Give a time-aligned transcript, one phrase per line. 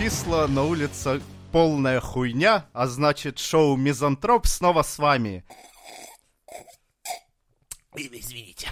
[0.00, 1.20] числа, на улице
[1.52, 5.44] полная хуйня, а значит шоу Мизантроп снова с вами.
[7.94, 8.68] Извините.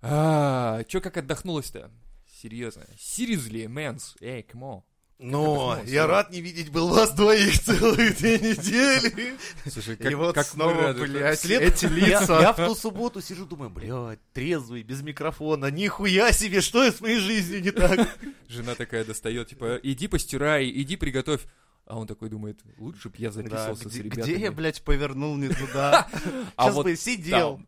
[0.00, 1.92] А, чё как отдохнулось-то?
[2.26, 2.84] Серьезно.
[2.96, 4.16] Seriously, mans.
[4.20, 4.82] Эй, come on.
[5.24, 9.36] Но Как я рад не видеть был вас двоих целые две недели.
[9.70, 12.40] Слушай, И вот мы снова, блядь, След- эти Я, лица.
[12.40, 17.18] я в ту субботу сижу, думаю, блядь, трезвый, без микрофона, нихуя себе, что с моей
[17.20, 18.08] жизнью не так?
[18.48, 21.42] Жена такая достает, типа, иди постирай, иди приготовь.
[21.86, 24.22] А он такой думает, лучше б я записывался с где, ребятами.
[24.34, 26.08] где я, блядь, повернул не туда?
[26.56, 27.60] А Сейчас вот бы сидел,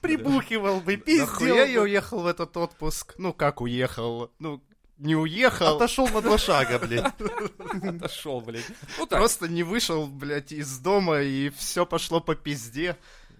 [0.00, 1.82] прибухивал бы, Нахуя я пиздел.
[1.82, 3.14] уехал в этот отпуск?
[3.18, 4.30] Ну, как уехал?
[4.38, 4.62] Ну,
[4.98, 5.76] не уехал.
[5.76, 7.12] Отошел на два шага, блядь.
[7.82, 8.64] Отошел, блядь.
[8.98, 9.06] Ну.
[9.06, 12.96] Просто не вышел, блядь, из дома, и все пошло по пизде.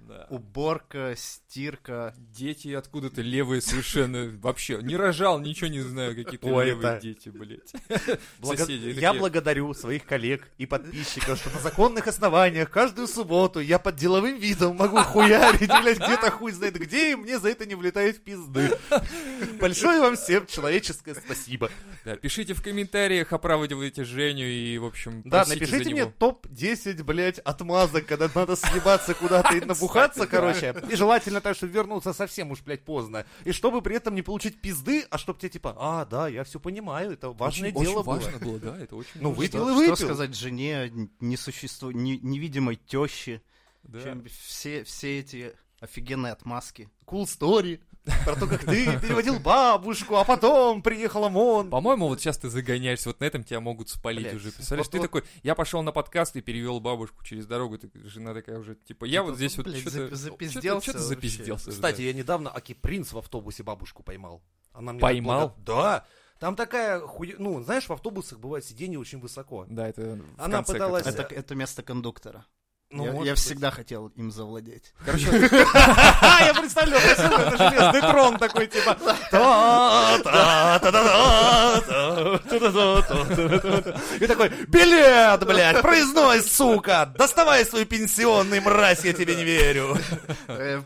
[0.07, 0.27] Да.
[0.31, 2.15] Уборка, стирка.
[2.33, 4.79] Дети откуда-то левые совершенно вообще.
[4.81, 7.73] Не рожал, ничего не знаю, какие-то Ой, левые это- дети, блядь.
[8.39, 13.59] Блага- Соседи Я такие, благодарю своих коллег и подписчиков, что на законных основаниях каждую субботу
[13.59, 17.67] я под деловым видом могу хуярить, блядь, где-то хуй знает где, и мне за это
[17.67, 18.71] не влетает в пизды.
[19.61, 21.71] Большое вам всем человеческое спасибо.
[22.05, 26.13] да, пишите в комментариях, оправдывайте Женю и, в общем, Да, напишите мне него.
[26.19, 29.61] топ-10, блядь, отмазок, когда надо съебаться куда-то и
[29.97, 30.75] набухаться, короче.
[30.91, 33.27] И желательно так, чтобы вернуться совсем уж, блядь, поздно.
[33.45, 36.61] И чтобы при этом не получить пизды, а чтобы тебе типа, а, да, я все
[36.61, 38.15] понимаю, это важное очень, дело очень было.
[38.15, 39.43] важно было, да, это очень Ну, важно.
[39.43, 39.97] выпил Что, и что выпил.
[40.07, 41.91] сказать жене, несуществу...
[41.91, 43.43] не- невидимой тещи?
[43.83, 44.03] Да.
[44.03, 46.89] Чем все, все эти офигенные отмазки.
[47.07, 47.81] Cool story.
[48.25, 51.71] Про то, как ты переводил бабушку, а потом приехал ОМОН.
[51.71, 54.53] По-моему, вот сейчас ты загоняешься, вот на этом тебя могут спалить Блядь, уже.
[54.53, 57.91] Представляешь, вот- ты вот- такой, я пошел на подкаст и перевел бабушку через дорогу, так
[58.05, 60.17] жена такая уже, типа, я Типа, вот здесь вот что-то...
[60.81, 61.71] Что-то запизделся.
[61.71, 62.03] Кстати, да.
[62.03, 64.43] я недавно Аки Принц в автобусе бабушку поймал.
[64.73, 65.55] Она мне Поймал?
[65.59, 66.07] Да.
[66.39, 67.35] Там такая хуй...
[67.39, 69.65] Ну, знаешь, в автобусах бывает сиденье очень высоко.
[69.69, 71.07] Да, это Она пыталась-.
[71.07, 72.45] Это, это место кондуктора.
[72.89, 74.93] Ну, я, я всегда хотел им завладеть.
[75.05, 78.97] Короче, я представляю, это железный трон такой, типа...
[84.21, 89.99] И такой, билет, блядь, проездной, сука, доставай свой пенсионный, мразь, я тебе не верю.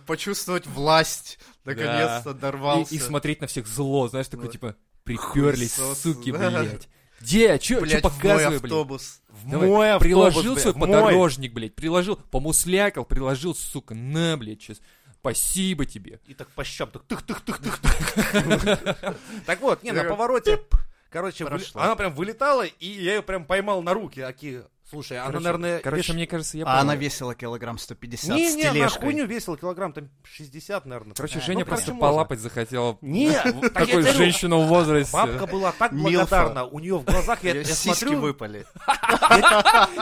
[0.06, 2.94] Почувствовать власть, наконец-то дорвался.
[2.94, 4.74] И смотреть на всех зло, знаешь, такой, типа,
[5.04, 6.88] приперлись, суки, блядь.
[7.20, 7.58] Где?
[7.58, 8.64] Чё, Блядь, чё в мой показывай, блядь?
[8.64, 9.20] автобус.
[9.28, 10.88] В Давай, мой автобус, приложил блядь, свой мой.
[10.88, 14.80] подорожник, блядь, приложил, помуслякал, приложил, сука, на, блядь, сейчас.
[15.20, 16.18] Спасибо тебе.
[16.26, 18.96] И так по щам, так тых-тых-тых-тых-тых.
[19.46, 20.62] Так вот, не, на повороте,
[21.10, 24.20] короче, она прям вылетала, и я ее прям поймал на руки.
[24.20, 25.78] Аки, слушай, она, Короче, наверное...
[25.80, 29.00] Короче, веш- мне кажется, я А она весила килограмм 150 с Не, не, на тележкой.
[29.02, 31.14] хуйню весила килограмм там 60, наверное.
[31.14, 32.00] Короче, Ну, Женя короче, просто можно.
[32.00, 32.98] полапать захотела.
[33.00, 33.30] Не,
[33.74, 35.12] Такой женщину в возрасте.
[35.12, 38.66] Бабка была так благодарна, у нее в глазах, я, смотрю, выпали.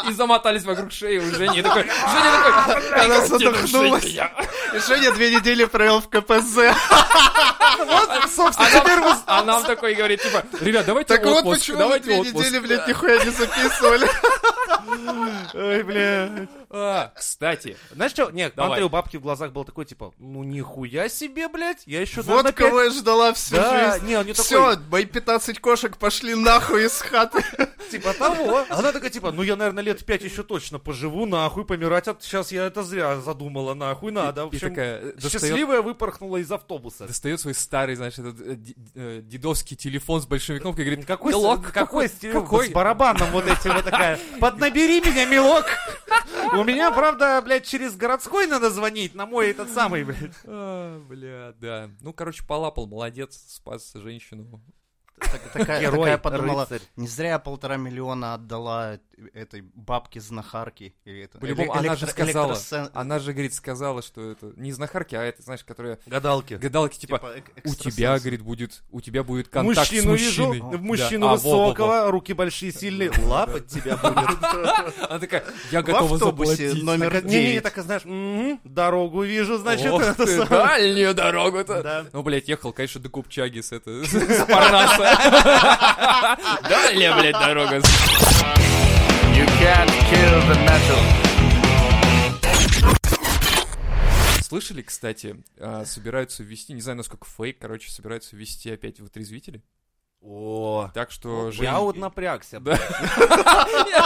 [0.09, 1.63] И замотались вокруг шеи у Жени.
[1.63, 4.05] Такой, Женя такой, Она «Как тебе, задохнулась.
[4.05, 4.31] Женя?»
[4.75, 6.59] И Женя две недели провел в КПЗ.
[7.79, 12.35] А нам- А нам такой говорит, типа, ребят, давайте Так вот отпуск, почему две отпуск.
[12.35, 14.09] недели, блядь, нихуя не записывали.
[15.55, 16.29] Oi, blé.
[16.71, 18.73] А, Кстати, Знаешь что, нет, Давай.
[18.73, 22.83] Андрею бабки в глазах был такой, типа, ну нихуя себе, блядь, я еще Вот кого
[22.83, 24.07] я ждала всю Да, жизнь.
[24.07, 27.43] не, он не Все, такой, мои 15 кошек пошли нахуй из хаты.
[27.91, 28.65] типа того.
[28.69, 32.23] Она такая, типа, ну я, наверное, лет пять еще точно поживу, нахуй, помирать от...
[32.23, 34.45] Сейчас я это зря задумала, нахуй, надо.
[34.45, 37.07] В общем, такая э, счастливая выпорхнула из автобуса.
[37.07, 38.57] достает свой старый, знаешь, этот э,
[38.95, 43.31] э, дедовский телефон с большими кнопками и говорит, Какой, «Милок, с- какой, какой?» с барабаном
[43.31, 44.19] вот этим вот такая.
[44.41, 45.67] Поднабери меня, милок.
[46.53, 50.33] У меня, правда, блядь, через городской надо звонить на мой этот самый, блядь.
[50.45, 51.91] А, бля, да.
[52.01, 54.63] Ну, короче, полапал, молодец, спас женщину.
[55.19, 56.87] Так- Такая, Герой, такая подумала, рыцарь.
[56.97, 58.99] не зря я полтора миллиона отдала
[59.35, 60.95] этой бабке знахарки.
[61.05, 62.57] Или это, По-любому, она же сказала,
[62.95, 66.55] она же, говорит, сказала, что это не знахарки, а это, знаешь, которая Гадалки.
[66.55, 70.77] гадалки, типа, эк- у тебя, говорит, будет, у тебя будет контакт Мужчину с вижу, мужчиной.
[70.79, 71.33] в мужчину Да.
[71.33, 71.65] А, во, во, во.
[71.71, 74.39] высокого, руки большие, сильные, лапать тебя будет.
[75.11, 76.83] Она такая, я готова заплатить.
[76.83, 77.63] номер Так, Не-не-не, 9.
[77.65, 80.49] так, знаешь, «Мгм, дорогу вижу, значит, Ох это ты, самое».
[80.67, 81.83] дальнюю дорогу-то.
[81.83, 82.07] Да.
[82.13, 83.71] Ну, блядь, ехал, конечно, до Купчаги с
[84.49, 85.08] Парнаса.
[86.69, 87.77] Дальняя, блядь, дорога.
[89.35, 90.99] You can't kill the metal.
[94.43, 99.63] Слышали, кстати, а, собираются ввести, не знаю, насколько фейк, короче, собираются ввести опять вытрезвители?
[100.21, 101.47] О, Так что...
[101.47, 102.59] я Жень- вот напрягся.
[102.59, 102.73] Да.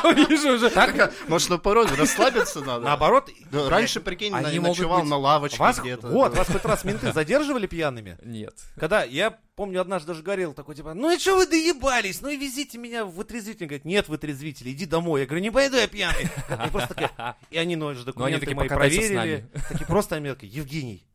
[0.04, 0.68] Я вижу уже.
[0.70, 2.84] Так, может, на пороге расслабиться надо?
[2.84, 6.08] Наоборот, Да, Раньше, прикинь, Они ночевал быть- на лавочке вас, где-то.
[6.08, 6.38] вот, да.
[6.38, 8.18] вас хоть раз менты задерживали пьяными?
[8.22, 8.54] Нет.
[8.76, 12.36] Когда, я помню, однажды даже говорил такой, типа, ну и что вы доебались, ну и
[12.36, 13.66] везите меня в вытрезвитель.
[13.66, 15.22] Говорит, нет вытрезвителя, иди домой.
[15.22, 16.24] Я говорю, не пойду, я пьяный.
[16.66, 17.10] И просто такие,
[17.50, 19.48] и они, ну, же документы такие, мои «Покатайся с проверили.
[19.68, 21.06] Такие просто такие, Евгений,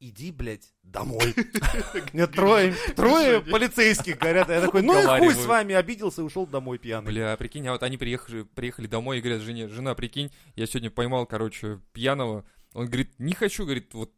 [0.00, 1.34] иди, блядь, домой.
[2.12, 4.48] Мне трое, трое полицейских говорят.
[4.48, 7.06] Я такой, ну и хуй с вами, обиделся и ушел домой пьяный.
[7.06, 10.90] Бля, прикинь, а вот они приехали, приехали домой и говорят жене, жена, прикинь, я сегодня
[10.90, 12.44] поймал, короче, пьяного.
[12.72, 14.12] Он говорит, не хочу, говорит, вот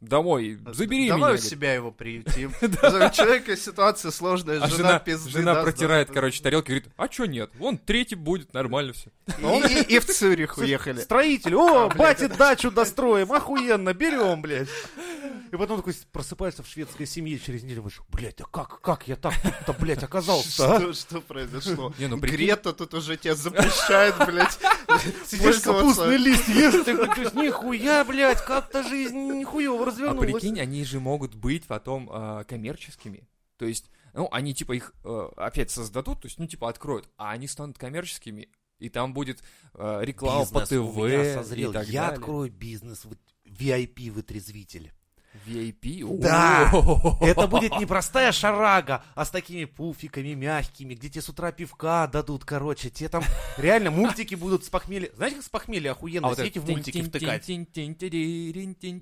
[0.00, 1.16] домой, забери Давай меня.
[1.16, 1.44] у говорит.
[1.44, 2.52] себя его приютим.
[2.60, 7.50] У человека ситуация сложная, А жена пизды жена протирает, короче, тарелки, говорит, а чё нет?
[7.58, 9.10] Вон третий будет, нормально все.
[9.38, 11.00] И- И в Цюрих уехали.
[11.00, 14.68] Строитель, о, бати дачу достроим, охуенно, берем, блядь.
[15.52, 19.16] И потом такой просыпается в шведской семье через неделю, говоришь, блядь, а как, как я
[19.16, 20.92] так тут-то, блядь, оказался?
[20.94, 21.92] Что произошло?
[21.98, 24.58] Ну Грета тут уже тебя запрещает, блядь,
[25.26, 30.32] Сидишь, капустный лист ешь, ты говоришь, нихуя, блядь, как-то жизнь нихуево а развернулась.
[30.32, 33.28] прикинь, они же могут быть потом а, коммерческими.
[33.56, 37.32] То есть, ну, они типа их э, опять создадут, то есть, ну, типа откроют, а
[37.32, 38.48] они станут коммерческими,
[38.78, 39.42] и там будет
[39.74, 42.16] э, реклама по Бизнес ТВ у меня и так Я далее.
[42.16, 43.06] открою бизнес,
[43.44, 44.92] VIP-вытрезвитель.
[45.46, 46.18] VIP?
[46.18, 46.70] Да!
[47.20, 52.06] Это будет не простая шарага, а с такими пуфиками мягкими, где тебе с утра пивка
[52.06, 52.90] дадут, короче.
[52.90, 53.22] Тебе там
[53.56, 55.10] реально мультики будут с похмелья.
[55.16, 57.46] Знаете, как с похмелья охуенно а сидите вот в мультики втыкать?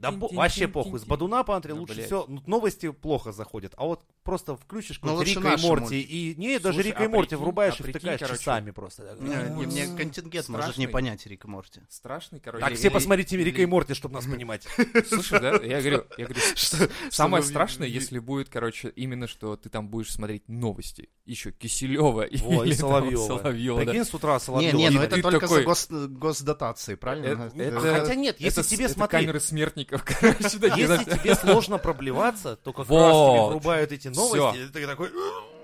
[0.00, 0.98] Да вообще похуй.
[1.00, 2.24] С Бадуна, Пантри, лучше все.
[2.28, 3.74] Ну, новости плохо заходят.
[3.76, 5.94] А вот просто включишь Ну, какой-то Рика и Морти, мультики.
[6.12, 8.38] и не, даже Слушай, Рика и а Морти прикинь- врубаешь а и прикинь, втыкаешь короче,
[8.38, 9.16] часами просто.
[9.20, 10.88] Не, не, Мне контингент может не Страшный.
[10.88, 11.80] понять Рика Морти.
[11.88, 12.62] Страшный, короче.
[12.66, 14.66] Так, все посмотрите или- Рика и Морти, чтобы нас понимать.
[15.08, 16.40] Слушай, да, я говорю, я говорю,
[17.10, 21.08] самое страшное, если будет, короче, именно что ты там будешь смотреть новости.
[21.24, 22.36] Еще Киселева и
[22.74, 23.80] Соловьева.
[23.80, 24.76] Прикинь, с утра Не, Соловьева.
[24.76, 27.26] не, ну И это только за гос- госдотации, правильно?
[27.46, 32.72] Это- это- Хотя нет, если тебе смотри, камеры смертников, короче, Если тебе сложно проблеваться, то
[32.72, 35.10] как раз тебе врубают эти новости, и ты такой...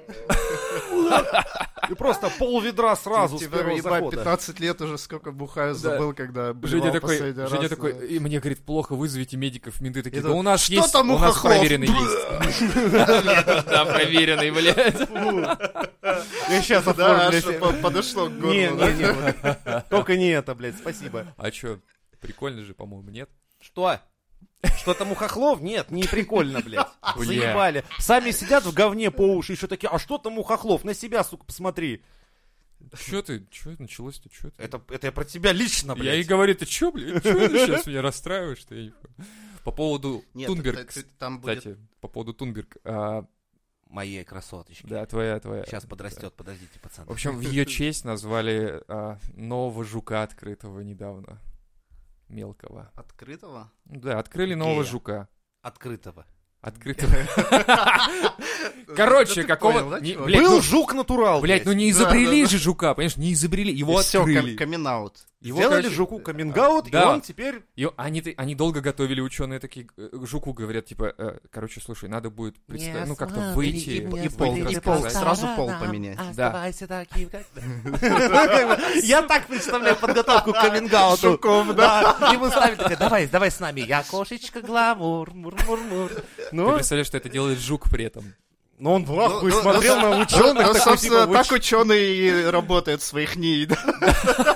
[1.90, 4.16] И просто пол ведра сразу с Тебя, первого ебать, захода.
[4.16, 5.80] 15 лет уже сколько бухаю, Да.
[5.80, 10.28] забыл, когда Женя такой, Женя такой, и мне говорит, плохо, вызовите медиков, менты такие, Это,
[10.28, 12.18] да у нас «Что есть, там у у нас хохлов?» проверенный лист.
[13.66, 14.98] Да, проверенный, блядь.
[16.48, 19.82] Я сейчас Да, оформлю подошло к горлу.
[19.90, 21.26] Только не это, блядь, спасибо.
[21.36, 21.80] А чё,
[22.20, 23.28] прикольно же, по-моему, нет?
[23.60, 23.98] Что?
[24.78, 25.60] Что там у хохлов?
[25.60, 26.86] Нет, не прикольно, блядь.
[27.16, 27.24] Бля.
[27.26, 27.84] Заебали.
[27.98, 30.84] Сами сидят в говне по уши, еще такие, а что там у хохлов?
[30.84, 32.02] На себя, сука, посмотри.
[32.98, 34.62] Чё ты, чё началось-то, чё ты?
[34.62, 36.26] Это, это я про тебя лично, Я и блядь.
[36.26, 38.92] говорю, ты чё, блядь, чё ты сейчас меня расстраиваешь, что я не.
[39.64, 41.58] По поводу Нет, Тунберг, это- это там будет...
[41.60, 43.24] кстати, по поводу Тунберг, а,
[43.88, 44.86] Моей красоточки.
[44.86, 45.64] да, твоя, твоя.
[45.64, 45.88] Сейчас да.
[45.88, 47.06] подрастет, подождите, пацаны.
[47.06, 51.40] В общем, в ее честь назвали а, нового жука, открытого недавно.
[52.28, 52.90] Мелкого.
[52.94, 53.70] Открытого?
[53.84, 54.90] Да, открыли нового Гея.
[54.90, 55.28] жука.
[55.62, 56.26] Открытого.
[56.64, 57.12] Открытого.
[58.96, 60.00] Короче, какого...
[60.00, 64.20] Был ну, жук натурал, Блядь, ну не изобрели же жука, понимаешь, не изобрели, его Все,
[64.20, 64.56] открыли.
[65.44, 67.12] Его, Сделали короче, жуку камингаут, и да.
[67.12, 67.62] он теперь...
[67.76, 72.30] И они, они долго готовили, ученые такие э, жуку говорят, типа, э, короче, слушай, надо
[72.30, 76.16] будет представить, ну как-то выйти, И пол, и пол, сразу пол поменять.
[76.34, 76.46] Да.
[76.46, 77.42] Оставайся таким, как...
[79.02, 81.32] Я так представляю подготовку к камингауту.
[81.32, 82.30] Жуков, да.
[82.32, 86.10] Ему ставят такая, давай, давай с нами, я кошечка гламур, мур-мур-мур.
[86.54, 88.34] Ты Ну, представляешь, что это делает жук при этом.
[88.78, 91.32] но он в ахуе Ну, ну, смотрел ну, на Ну, ученых, ну, такой, собственно, типа,
[91.32, 93.66] так ч- ученые и работают в своих НИИ.
[93.66, 93.76] да.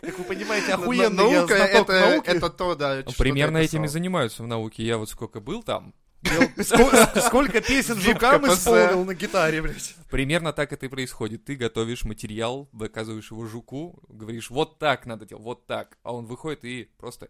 [0.00, 1.92] как вы понимаете, я Наука это,
[2.24, 3.02] это то, да.
[3.04, 4.82] Ну, примерно ты этим и занимаются в науке.
[4.82, 5.92] Я вот сколько был там,
[6.62, 9.94] Сколько, сколько песен жукам исполнил на гитаре, блядь.
[10.10, 11.44] примерно так это и происходит.
[11.44, 15.98] Ты готовишь материал, доказываешь его жуку, говоришь, вот так надо делать, вот так.
[16.02, 17.28] А он выходит и просто...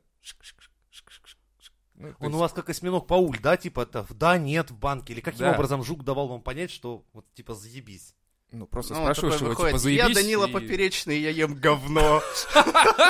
[1.98, 4.76] Ну, Он у есть- вас как осьминог Пауль, да, типа, это в да, нет в
[4.78, 5.52] банке, или каким Да.
[5.54, 8.14] образом жук давал вам понять, что вот, типа, заебись?
[8.52, 10.16] Ну, просто Ну, спрашиваешь такой его, выходит, типа, Я заебись.
[10.16, 12.22] Данила и- Поперечный, я ем говно.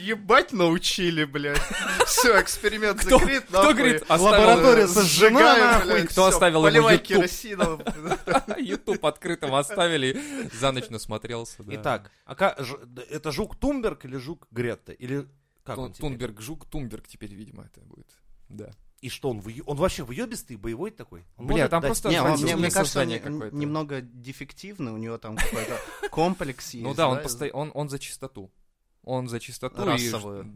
[0.00, 1.60] Ебать научили, блядь.
[2.06, 3.44] Все, эксперимент закрыт.
[3.48, 5.92] кто говорит, Лаборатория сожжена, сжигаю, нахуй.
[5.92, 7.06] блядь, Кто оставил ему Поливай YouTube?
[7.08, 7.82] керосином.
[8.58, 10.20] YouTube открытым оставили,
[10.58, 11.62] за ночь насмотрелся.
[11.62, 11.74] да.
[11.74, 12.56] Итак, а
[13.10, 14.92] это жук Тумберг или жук Гретта?
[14.92, 15.26] Или
[15.64, 16.10] как Тун- он теперь?
[16.10, 18.06] Тунберг, жук, Тунберг теперь, видимо, это будет.
[18.48, 18.70] Да.
[19.00, 21.24] И что, он, выё- он вообще выебистый, боевой такой?
[21.36, 23.56] Он Бля, там дать- просто Не, он, мне, мне кажется, создание он какое-то.
[23.56, 25.76] немного дефективный, у него там какой-то
[26.10, 26.84] комплекс есть.
[26.86, 28.50] Ну да, он, посто- он, он за чистоту.
[29.02, 29.86] Он за чистоту и...
[29.86, 30.44] Расовую,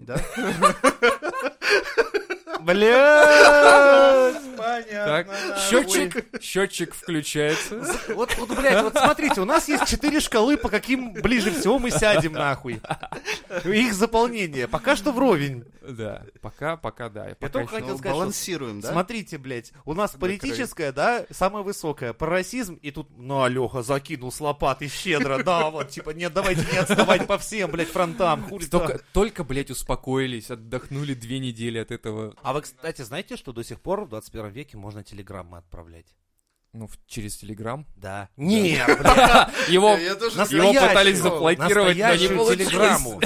[2.65, 4.33] да?
[4.57, 5.27] Блядь, Так,
[5.59, 7.83] счетчик, счетчик включается.
[8.09, 11.91] Вот, вот, блядь, вот смотрите, у нас есть четыре шкалы, по каким ближе всего мы
[11.91, 12.81] сядем, нахуй.
[13.65, 14.69] Их заполнение.
[14.69, 15.65] Пока что вровень.
[15.89, 17.37] Да, пока, пока, да.
[17.39, 18.93] пока только хотел сказать, что балансируем, да?
[18.93, 24.33] Смотрите, блядь, у нас политическая, да, самая высокая, про расизм, и тут, ну, Алёха закинул
[24.33, 28.67] с лопаты щедро, да, вот, типа, нет, давайте не отставать по всем, блядь, фронтам, хули
[28.67, 32.35] Только, только, блядь, успокоились, отдохнули две недели от этого.
[32.43, 36.07] А вы, кстати, знаете, что до сих пор в 21 веке можно телеграммы отправлять?
[36.77, 37.87] Ну, через Телеграм.
[37.97, 38.29] Да.
[38.37, 38.87] Нет,
[39.69, 42.69] Его, пытались заблокировать, но не получилось.
[42.69, 43.21] телеграмму.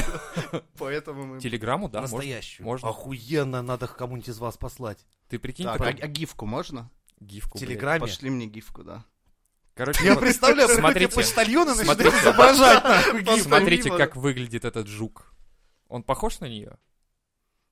[0.79, 1.41] Поэтому мы...
[1.41, 2.17] Телеграмму, да, можно.
[2.19, 2.65] Настоящую.
[2.65, 2.89] можно.
[2.89, 5.05] Охуенно, надо кому-нибудь из вас послать.
[5.29, 6.91] Ты прикинь, Так, а, а гифку можно?
[7.19, 7.61] гифку, В.
[7.61, 8.01] Телеграме.
[8.01, 9.05] Пошли мне гифку, да.
[9.75, 11.11] Короче, Я представляю, Смотрите.
[11.11, 12.23] смотрите, почтальоны начинают Смотрите.
[12.23, 15.33] изображать, смотрите, как выглядит этот жук.
[15.89, 16.77] Он похож на нее?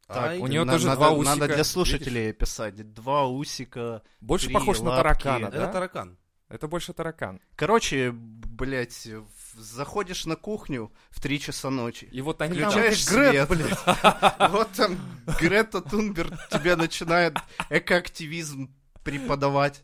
[0.09, 1.67] Так, у неё На- тоже надо, два усика, Надо для видишь?
[1.71, 2.95] слушателей писать.
[2.95, 4.03] Два усика.
[4.21, 5.03] Больше Три похож на лапки.
[5.23, 5.73] таракана, Это да?
[5.73, 6.19] таракан.
[6.49, 7.41] Это больше таракан.
[7.57, 9.07] Короче, блять,
[9.55, 12.09] заходишь на кухню в 3 часа ночи.
[12.11, 13.15] И вот они Включаешь там...
[13.15, 13.49] свет.
[14.51, 14.99] Вот там
[15.39, 17.37] Грета Тунберг тебе начинает
[17.69, 18.75] экоактивизм
[19.05, 19.83] преподавать.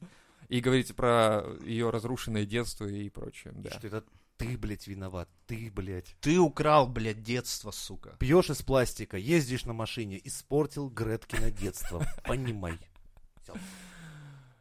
[0.48, 3.70] И говорите про ее разрушенное детство и прочее, да.
[3.70, 4.04] Что это
[4.36, 5.28] ты, блядь, виноват.
[5.46, 6.16] Ты, блядь.
[6.20, 8.16] Ты украл, блядь, детство, сука.
[8.18, 12.06] Пьешь из пластика, ездишь на машине, испортил Греткино детство.
[12.24, 12.78] Понимай.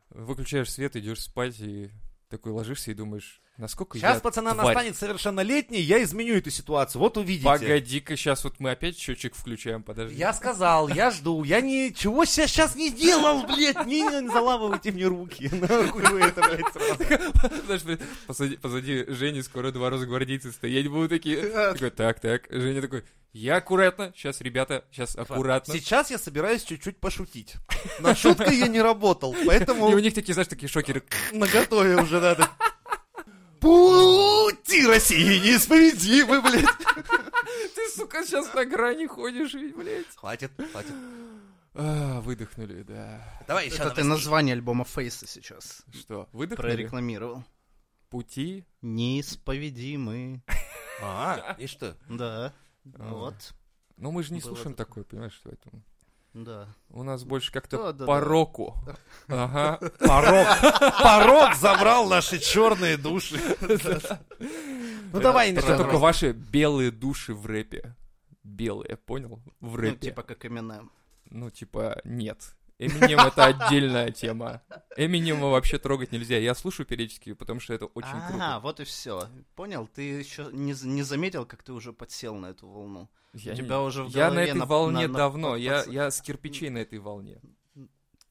[0.09, 1.89] Выключаешь свет, идешь спать и
[2.29, 4.67] такой ложишься и думаешь, насколько Сейчас я пацана тварь.
[4.67, 7.01] настанет совершеннолетний, я изменю эту ситуацию.
[7.01, 7.45] Вот увидите.
[7.45, 10.15] Погоди-ка, сейчас вот мы опять счетчик включаем, подожди.
[10.15, 15.49] Я сказал, я жду, я ничего сейчас не делал, блядь, не, не заламывайте мне руки.
[15.51, 17.63] Нахуй вы это, блядь.
[17.65, 21.41] Знаешь, блин, позади, позади Жени скоро два росгвардейца стоять будут такие.
[21.41, 22.47] Такой, так, так.
[22.49, 24.13] Женя такой, я аккуратно.
[24.15, 25.73] Сейчас, ребята, сейчас аккуратно.
[25.73, 27.55] Сейчас я собираюсь чуть-чуть пошутить.
[27.99, 31.03] На шуткой я не работал, поэтому И у них такие, знаешь, такие шокеры.
[31.31, 32.47] наготове уже надо.
[33.63, 36.65] Пути России неисповедимы, блядь.
[37.75, 40.05] Ты, сука, сейчас на грани ходишь, ведь, блядь.
[40.17, 40.93] Хватит, хватит.
[41.73, 43.23] А, выдохнули, да.
[43.47, 46.71] Давай еще Это ты название альбома Фейса сейчас Что, выдохнули?
[46.71, 47.45] прорекламировал.
[48.09, 48.65] Пути?
[48.81, 50.43] Неисповедимы.
[51.01, 51.97] А, и что?
[52.09, 52.53] Да.
[52.99, 53.13] А.
[53.13, 53.53] Вот.
[53.95, 55.03] Ну, мы же не слушаем такое.
[55.03, 55.81] такое, понимаешь, поэтому.
[56.33, 56.67] Да.
[56.89, 58.25] У нас больше как-то Да, да, по да.
[58.25, 58.75] року.
[59.27, 59.79] Ага.
[59.99, 60.47] Порог,
[61.03, 63.39] порог забрал наши черные души.
[65.11, 67.95] Ну давай, Это Миша, только ваши белые души в рэпе.
[68.43, 69.39] Белые, понял?
[69.59, 70.07] В Ну, рэпе.
[70.09, 70.89] типа как Eminem.
[71.29, 72.55] Ну, типа, нет.
[72.79, 74.61] Эминем это отдельная тема.
[74.97, 76.37] Эминема вообще трогать нельзя.
[76.37, 78.59] Я слушаю периодически, потому что это очень А, круто.
[78.61, 79.27] вот и все.
[79.55, 79.87] Понял?
[79.87, 83.09] Ты еще не, не заметил, как ты уже подсел на эту волну.
[83.33, 85.55] Я, у не- тебя уже в я на этой на- волне на- давно.
[85.55, 87.39] я, я с кирпичей на этой волне.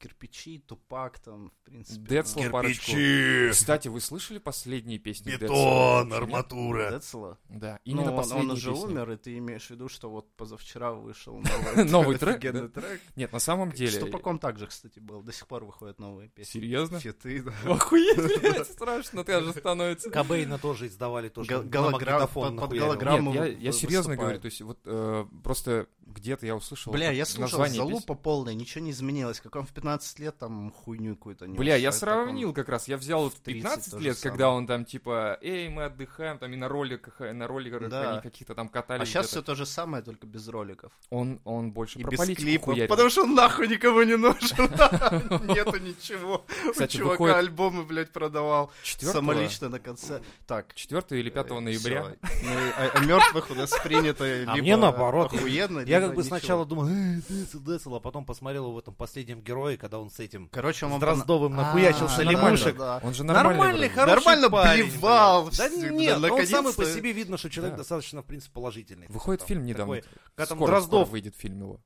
[0.03, 2.01] Кирпичи, тупак там, в принципе.
[2.01, 2.85] Децл ну, парочку.
[2.87, 5.45] Кирпичи, Кстати, вы слышали последние песни Децла?
[5.45, 6.17] бетон, Нет?
[6.17, 6.91] арматура.
[6.91, 7.37] Децла?
[7.47, 8.85] Да, Ну, именно он, последние он уже песни.
[8.85, 11.39] умер, и ты имеешь в виду, что вот позавчера вышел
[11.75, 12.99] новый, Новый трек, офигенный трек.
[13.15, 13.97] Нет, на самом С деле...
[14.01, 15.21] Тупаком также, кстати, был.
[15.23, 16.59] До сих пор выходят новые песни.
[16.59, 16.99] Серьезно?
[16.99, 17.53] Фиты, да.
[17.73, 20.09] Охуеть, страшно тоже становится.
[20.09, 21.49] Кобейна тоже издавали тоже.
[21.49, 25.87] Гол- на голограмм- магнитофон под- голограмму Нет, я, серьезно говорю, то есть вот э, просто
[26.05, 29.39] где-то я услышал Бля, я слушал залупа полная, ничего не изменилось.
[29.39, 32.69] Как он в 15 лет там хуйню какую-то нес, Бля, я так он- сравнил как
[32.69, 34.31] раз, я взял вот в 30 15 то же лет, самое.
[34.31, 38.13] когда он там типа, эй, мы отдыхаем, там и на роликах, и на роликах Да.
[38.13, 39.03] они каких-то там катались.
[39.03, 40.91] А сейчас все то же самое, только без роликов.
[41.09, 42.65] Он, он больше И про без политику клипов.
[42.65, 42.89] хуярил.
[42.89, 44.57] Потому что он нахуй никому не нужен.
[45.53, 46.45] Нету ничего.
[46.77, 48.71] У чувака альбомы, блядь, продавал.
[48.83, 50.21] 4 Самолично на конце.
[50.47, 50.73] Так.
[50.75, 52.03] 4 или 5 э, ноября.
[52.03, 55.33] Ну, а, а мертвых у нас принято А либо мне наоборот.
[55.33, 58.93] охуенно, Я как бы сначала думал, э, Децл, Децл, а потом посмотрел его в этом
[58.93, 63.01] последнем герое, когда он с этим Короче, он с Дроздовым А, да, да.
[63.03, 65.49] Он же нормальный, хороший Нормально блевал.
[65.57, 69.07] Да нет, он самый по себе видно, что человек достаточно, в принципе, положительный.
[69.09, 69.99] Выходит Там фильм недавно.
[70.45, 71.81] Скоро, Дроздов- выйдет фильм его.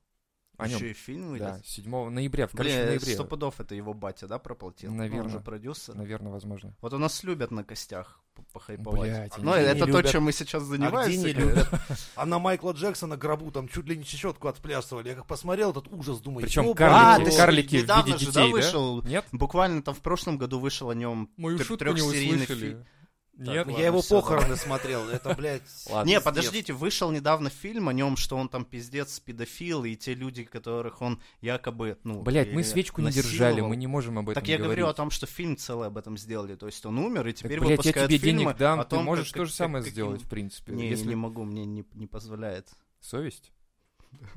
[0.58, 0.76] О нем.
[0.76, 1.46] Еще и фильм выйдет.
[1.46, 3.14] Да, 7 ноября, в Бля, ноябре.
[3.14, 4.92] сто пудов это его батя, да, проплатил?
[4.92, 5.22] Наверно.
[5.24, 5.94] Он же продюсер.
[5.94, 6.74] Наверное, возможно.
[6.80, 8.20] Вот у нас любят на костях
[8.52, 9.00] похайповать.
[9.10, 10.10] Блядь, Ну, они это не то, любят.
[10.10, 11.18] чем мы сейчас А где занимаемся.
[11.26, 11.68] не любят?
[12.16, 15.08] А на Майкла Джексона гробу там чуть ли не чечетку отплясывали.
[15.10, 18.32] Я как посмотрел этот ужас, думаю, Причем карлики, ты карлики в виде же, да, детей,
[18.34, 18.46] да?
[18.48, 19.02] вышел?
[19.02, 19.26] Нет?
[19.32, 22.84] Буквально там в прошлом году вышел о нем Мою шутку не трехсерийный услышали.
[23.38, 23.66] Нет?
[23.66, 25.08] ладно, Я его похороны смотрел.
[25.08, 25.62] Это, блядь...
[25.90, 26.08] Ладно.
[26.08, 30.44] Не, подождите, вышел недавно фильм о нем, что он там пиздец педофил, и те люди,
[30.44, 32.22] которых он якобы, ну...
[32.22, 34.76] Блять, мы или свечку не держали, мы не можем об этом Так я говорить.
[34.78, 36.56] говорю о том, что фильм целый об этом сделали.
[36.56, 38.96] То есть он умер, и Так, теперь блядь, я тебе фильмы денег дам, о ты
[38.98, 40.72] можешь как- то же как- самое каким- сделать, в принципе.
[40.72, 42.68] Не, Если не могу, мне не, не позволяет.
[43.00, 43.52] совесть.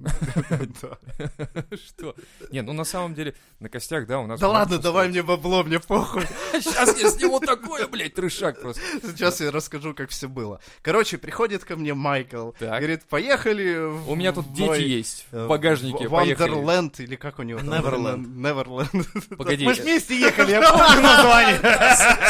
[1.85, 2.15] Что?
[2.51, 4.39] Не, ну на самом деле, на костях, да, у нас...
[4.39, 6.23] Да ладно, давай мне бабло, мне похуй.
[6.53, 8.81] Сейчас я сниму такое, блядь, трешак просто.
[9.01, 10.59] Сейчас я расскажу, как все было.
[10.81, 13.75] Короче, приходит ко мне Майкл, говорит, поехали
[14.07, 16.49] У меня тут дети есть э, в багажнике, в- поехали.
[16.49, 17.69] Вандерленд, или как у него там?
[17.69, 18.27] Неверленд.
[18.27, 19.27] Неверленд.
[19.37, 21.57] Погоди, Мы вместе ехали, я помню название.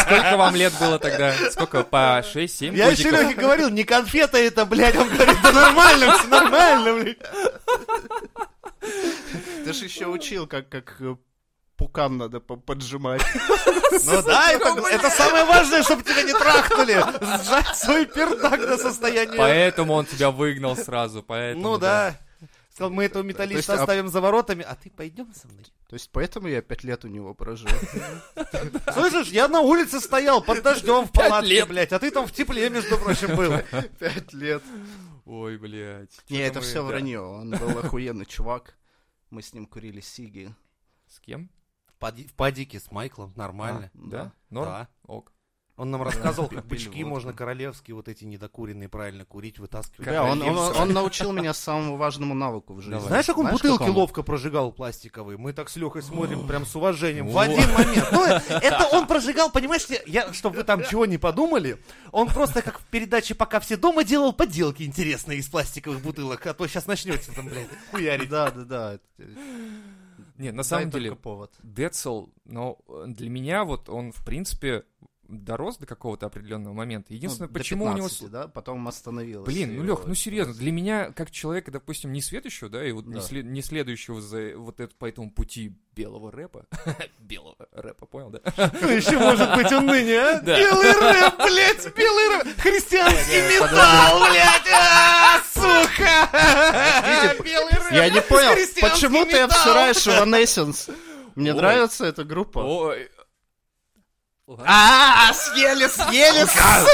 [0.02, 1.34] сколько вам лет было тогда?
[1.52, 4.96] Сколько, по 6-7 Я еще Лехе говорил, не конфета это, блядь.
[4.96, 7.18] Он говорит, да нормально, все нормально, блядь.
[9.66, 11.16] Ты же еще учил, как, как э,
[11.78, 13.22] пукан надо по- поджимать.
[14.06, 17.04] Ну да, это, самое важное, чтобы тебя не трахнули.
[17.44, 19.36] Сжать свой пердак до состояния...
[19.38, 21.72] Поэтому он тебя выгнал сразу, поэтому...
[21.74, 22.16] Ну да.
[22.74, 25.66] Сказал, мы этого металлиста а- оставим за воротами, а ты пойдем со мной.
[25.90, 27.68] То есть поэтому я пять лет у него прожил.
[28.94, 31.68] Слышишь, я на улице стоял под дождем в Пять палатке, лет.
[31.68, 33.56] блядь, а ты там в тепле, между прочим, был.
[34.00, 34.64] Пять лет.
[35.32, 36.20] Ой, блядь.
[36.30, 36.90] Не, это мы- все да.
[36.90, 37.22] вранье.
[37.22, 38.78] Он был охуенный чувак.
[39.30, 40.54] Мы с ним курили сиги.
[41.08, 41.50] С кем?
[42.00, 43.92] В падике с Майклом, нормально.
[43.94, 44.34] Да?
[44.50, 44.66] Норм?
[44.66, 44.90] Да.
[45.04, 45.32] Ок.
[45.82, 50.06] Он нам рассказывал, как бычки можно королевские вот эти недокуренные правильно курить, вытаскивать.
[50.06, 50.82] Да, он, он- Королевская.
[50.84, 53.00] он научил меня самому важному навыку в жизни.
[53.00, 53.98] Знаешь, как он бутылки какому?
[53.98, 55.40] ловко прожигал пластиковые?
[55.40, 57.30] Мы так с Лехой смотрим прям с уважением.
[57.30, 58.10] В один момент.
[58.12, 62.80] Ну, это он прожигал, понимаете, я, чтобы вы там чего не подумали, он просто как
[62.80, 67.32] в передаче «Пока все дома» делал поделки интересные из пластиковых бутылок, а то сейчас начнете
[67.32, 68.30] там, блядь, хуярить.
[68.30, 69.26] Да, да, да.
[70.38, 71.52] Не, на самом только деле, повод.
[71.64, 74.84] Децл, но для меня вот он, в принципе,
[75.32, 77.14] дорос до какого-то определенного момента.
[77.14, 78.08] Единственное, Ну, почему у него...
[78.10, 79.46] 15, да, потом остановилось.
[79.48, 83.06] Блин, ну, Лех, ну серьезно, для меня, как человека, допустим, не светящего, да, и вот
[83.06, 83.22] не, Да.
[83.22, 86.66] след- не следующего за вот это, по этому пути белого рэпа,
[87.20, 88.40] белого рэпа, понял, да?
[88.52, 90.42] Что еще может быть уныние, а?
[90.42, 90.58] Да.
[90.58, 96.30] Белый рэп, блядь, белый рэп, христианский металл, блядь, а, сука!
[97.44, 100.94] Белый рэп, Я не понял, почему ты обсираешь Evanescence?
[101.36, 101.58] Мне Ой.
[101.58, 102.60] нравится эта группа.
[102.60, 103.10] Ой,
[104.60, 106.46] А, съели, съели,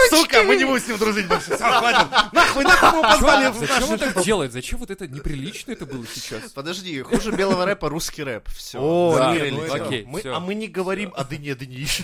[0.09, 1.55] Сука, мы не будем с ним дружить больше.
[1.55, 2.07] Всё, хватит.
[2.33, 4.51] Нахуй, нахуй мы позвали в зачем он так делает?
[4.51, 6.51] Зачем вот это неприлично это было сейчас?
[6.51, 8.47] Подожди, хуже белого рэпа русский рэп.
[8.49, 8.79] Все.
[8.79, 12.03] О, нет, ну окей, а мы не говорим о дыне днище.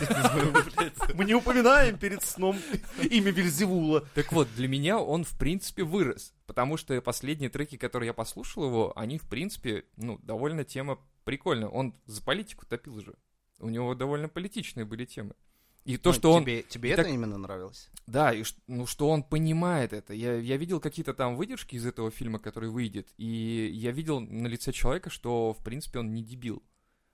[1.14, 2.60] Мы не упоминаем перед сном
[3.02, 4.02] имя Вильзевула.
[4.16, 6.34] Так вот, для меня он, в принципе, вырос.
[6.46, 11.70] Потому что последние треки, которые я послушал его, они, в принципе, ну, довольно тема прикольная.
[11.70, 13.14] Он за политику топил же.
[13.64, 15.34] У него довольно политичные были темы.
[15.86, 16.44] И то, Ну, что он...
[16.44, 17.90] Тебе, тебе и это так- именно нравилось?
[18.08, 20.14] Да, и ну, что он понимает это.
[20.14, 24.48] Я, я видел какие-то там выдержки из этого фильма, который выйдет, и я видел на
[24.48, 26.64] лице человека, что, в принципе, он не дебил.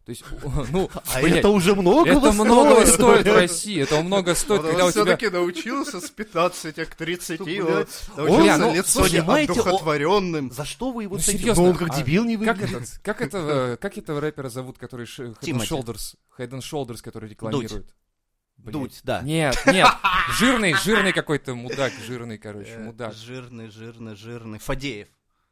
[0.10, 0.24] То есть,
[0.72, 2.94] ну, А блядь, это уже многого это многого стоит.
[3.22, 5.04] стоит в России, это много стоит, когда у тебя...
[5.04, 7.60] все-таки научился с 15 к 30, Блядь.
[7.68, 10.52] вот, Он, научился ну, лицо понимаете, он- одухотворенным.
[10.52, 11.42] За что вы его Ну, цените?
[11.44, 12.82] серьезно, Ну, он как а дебил не Как выглядит.
[12.82, 15.72] этот, как этого, как этого рэпера зовут, который ш- Head and Тимати.
[15.72, 17.94] Shoulders, Head and Shoulders, который рекламирует?
[18.58, 18.74] Блядь.
[18.74, 19.22] Дудь, да.
[19.22, 19.88] Нет, нет,
[20.40, 23.14] жирный, жирный какой-то мудак, жирный, короче, Э, мудак.
[23.14, 24.58] Жирный, жирный, жирный.
[24.58, 25.08] Фадеев.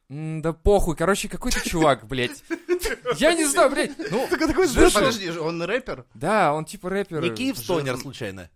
[0.10, 2.44] Да похуй, короче, какой-то чувак, блядь.
[3.18, 3.92] Я не знаю, блядь.
[4.12, 6.06] Ну, Подожди, он рэпер?
[6.14, 7.22] да, он типа рэпер.
[7.22, 8.50] Не Киев Стонер, случайно.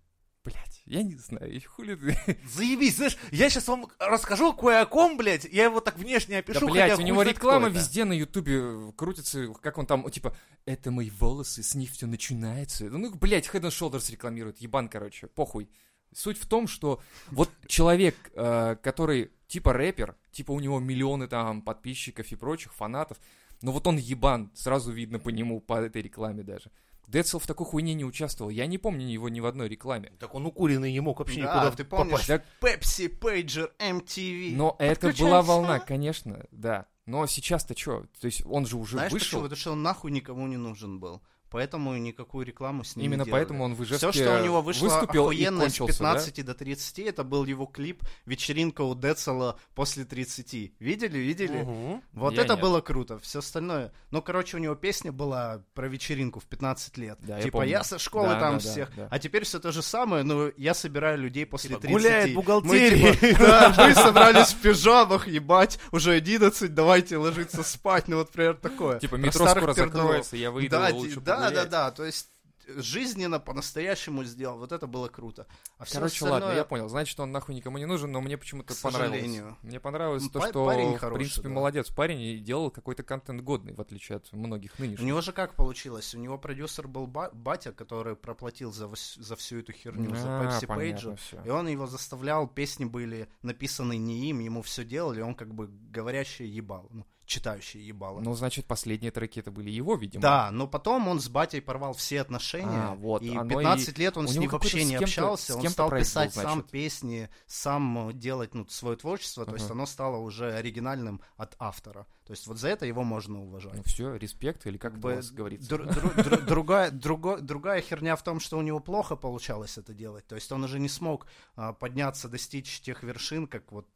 [0.43, 2.37] Блядь, я не знаю, хули ты.
[2.51, 6.39] Заебись, знаешь, я сейчас вам расскажу кое о ком, блядь, я его так внешне Да,
[6.39, 10.35] опишу, блядь, хотя у него реклама везде на ютубе крутится, как он там, типа,
[10.65, 12.85] это мои волосы, с них все начинается.
[12.85, 15.69] Ну, блядь, Head and Shoulders рекламирует, ебан, короче, похуй.
[16.13, 21.61] Суть в том, что вот человек, э, который типа рэпер, типа у него миллионы там
[21.61, 23.17] подписчиков и прочих, фанатов,
[23.61, 26.71] но вот он ебан, сразу видно по нему, по этой рекламе даже.
[27.07, 30.13] Децл в такой хуйне не участвовал, я не помню его ни в одной рекламе.
[30.19, 32.11] Так он укуренный не мог вообще Да, никуда ты помнишь?
[32.11, 32.27] попасть.
[32.29, 34.55] Да, Пепси, Пейджер, MTV.
[34.55, 36.85] но это была волна, конечно, да.
[37.05, 38.05] Но сейчас-то что?
[38.21, 39.25] То есть он же уже Знаешь вышел.
[39.27, 39.41] почему?
[39.43, 41.21] Потому что он нахуй никому не нужен был.
[41.51, 44.61] Поэтому никакую рекламу с ним Именно не поэтому он в Ижевске Все, что у него
[44.61, 49.59] вышло выступил охуенно с кончился, 15 до 30, это был его клип «Вечеринка у Децела
[49.75, 50.71] после 30».
[50.79, 51.63] Видели, видели?
[51.63, 52.01] Мгм.
[52.13, 52.61] Вот Я это нет.
[52.61, 53.91] было круто, все остальное.
[54.11, 57.17] Ну, короче, у него песня была про вечеринку в 15 лет.
[57.21, 57.69] Да, я типа, помню.
[57.71, 58.95] я со школы Да, там да, да, всех.
[58.95, 59.07] да.
[59.11, 61.91] А теперь все то же самое, но я собираю людей после Типа, 30.
[62.01, 63.13] гуляет Мы, бухгалтерия.
[63.15, 68.07] типа, да, мы собрались в пижамах, ебать, уже 11, давайте ложиться спать.
[68.07, 68.99] Ну, вот, например, такое.
[68.99, 72.29] Типа метро скоро закроется, я выйду, Да, лучше ди- да, да, да, то есть
[72.67, 74.57] жизненно, по-настоящему сделал.
[74.59, 75.47] Вот это было круто.
[75.77, 76.87] А всё Короче, остальное- ладно, я понял.
[76.89, 79.41] Значит, он нахуй никому не нужен, но мне почему-то понравилось.
[79.63, 81.53] Мне понравилось Ну, то, что, парень в хороший, принципе, да.
[81.55, 85.05] молодец парень и делал какой-то контент годный, в отличие от многих У нынешних.
[85.05, 86.13] него же как получилось?
[86.15, 90.43] У него продюсер был ба- батя, который проплатил за, за всю эту херню, за А,
[90.43, 91.45] Pepsi понятно Page.
[91.45, 95.67] И он его заставлял, песни были написаны не им, ему все делали, он как бы
[95.67, 96.87] говорящий ебал.
[96.91, 98.19] Ну, читающие ебало.
[98.19, 100.21] Ну, значит, последние треки это были его, видимо.
[100.21, 104.01] Да, но потом он с батей порвал все отношения, А, вот, и оно 15 и-
[104.01, 107.29] лет он у с ним вообще не общался, он стал проект был, писать сам песни,
[107.47, 112.05] сам э, делать ну, свое творчество, то есть оно стало уже оригинальным от автора.
[112.25, 113.73] То есть вот за это его можно уважать.
[113.75, 115.73] Ну все, респект, или как бы говорится.
[115.73, 119.93] дру- дру- дру- другая, друго- другая херня в том, что у него плохо получалось это
[119.93, 120.27] делать.
[120.27, 123.87] То есть он уже не смог а, подняться, достичь тех вершин, как вот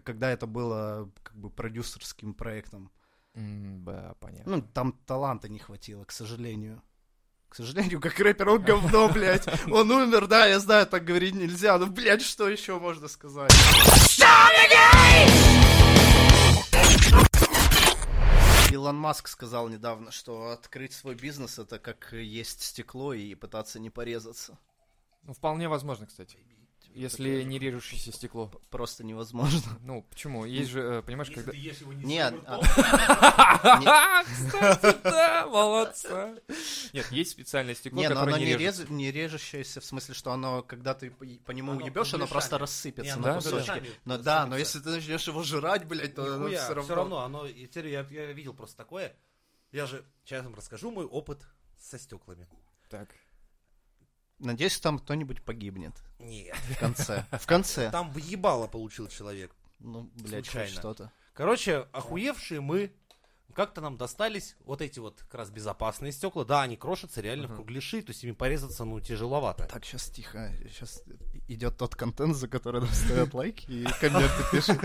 [0.00, 2.90] когда это было как бы продюсерским проектом.
[3.34, 4.56] Да, понятно.
[4.56, 6.82] Ну, там таланта не хватило, к сожалению.
[7.48, 9.46] К сожалению, как рэпер, он говно, блядь.
[9.70, 11.78] Он умер, да, я знаю, так говорить нельзя.
[11.78, 13.52] Ну, блядь, что еще можно сказать?
[18.70, 23.88] Илон Маск сказал недавно, что открыть свой бизнес это как есть стекло и пытаться не
[23.88, 24.58] порезаться.
[25.22, 26.38] Ну, вполне возможно, кстати.
[26.94, 28.50] Если не режущееся стекло.
[28.70, 29.60] Просто невозможно.
[29.82, 30.44] Ну, почему?
[30.44, 31.52] Есть же, э, понимаешь, когда...
[31.52, 32.60] Нет, а-
[34.24, 36.34] Кстати, да, молодца.
[36.92, 38.82] Нет, есть специальное стекло, Не, но которое оно не не, режется.
[38.84, 42.58] рез- не режущееся, в смысле, что оно, когда ты по, нему Оно уебешь, оно просто
[42.58, 43.82] рассыпется Не, на кусочки.
[44.04, 46.94] Но да, но если ты начнешь его жрать, блядь, то оно все все равно...
[46.94, 49.14] равно, оно, теперь я, я видел просто такое.
[49.72, 51.46] Я же сейчас вам расскажу мой опыт
[51.78, 52.46] со стеклами.
[52.88, 53.08] Так.
[54.38, 56.56] Надеюсь, там кто-нибудь погибнет Нет.
[56.56, 57.24] в конце.
[57.32, 57.90] В конце.
[57.90, 59.54] Там въебало получил человек.
[59.78, 60.70] Ну, блядь, Случайно.
[60.70, 61.12] что-то.
[61.34, 62.92] Короче, охуевшие мы,
[63.54, 66.44] как-то нам достались вот эти вот как раз безопасные стекла.
[66.44, 67.56] Да, они крошатся реально в Мгм.
[67.56, 69.64] кругляши, то есть ими порезаться, ну, тяжеловато.
[69.66, 70.50] Так, сейчас тихо.
[70.68, 71.02] Сейчас
[71.48, 74.78] идет тот контент, за который нам ставят лайки и комменты пишут.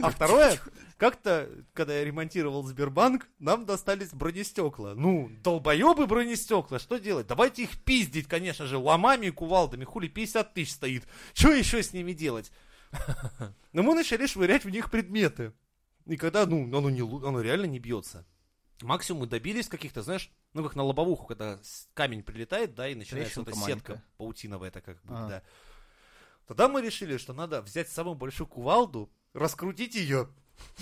[0.00, 0.58] А второе,
[0.96, 4.94] как-то, когда я ремонтировал Сбербанк, нам достались бронестекла.
[4.94, 7.26] Ну, долбоебы бронестекла, что делать?
[7.26, 9.84] Давайте их пиздить, конечно же, ломами и кувалдами.
[9.84, 11.06] Хули 50 тысяч стоит.
[11.34, 12.50] Что еще с ними делать?
[13.72, 15.52] Но мы начали швырять в них предметы.
[16.06, 18.24] И когда, ну, оно, не, оно реально не бьется.
[18.82, 21.58] Максимум мы добились каких-то, знаешь, ну, как на лобовуху, когда
[21.94, 24.08] камень прилетает, да, и начинается вот эта Трещинка сетка маленькая.
[24.18, 25.28] паутиновая, это как бы, А.
[25.28, 25.42] да.
[26.46, 30.28] Тогда мы решили, что надо взять самую большую кувалду, раскрутить ее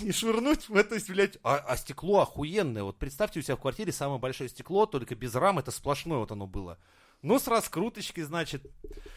[0.02, 1.38] и швырнуть в это, блядь.
[1.42, 2.82] А, а стекло охуенное.
[2.82, 6.32] Вот представьте у себя в квартире самое большое стекло, только без рам, это сплошное вот
[6.32, 6.78] оно было.
[7.24, 8.62] Ну, с раскруточки, значит.